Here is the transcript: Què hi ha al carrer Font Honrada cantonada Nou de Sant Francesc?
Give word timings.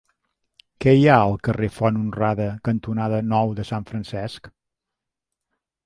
Què 0.85 0.93
hi 0.99 1.03
ha 1.07 1.17
al 1.25 1.33
carrer 1.49 1.69
Font 1.77 2.01
Honrada 2.01 2.49
cantonada 2.71 3.23
Nou 3.35 3.55
de 3.61 3.69
Sant 3.73 3.89
Francesc? 3.93 4.55